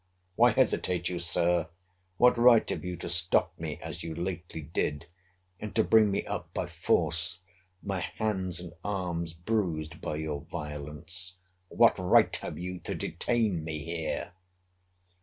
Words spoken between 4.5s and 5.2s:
did;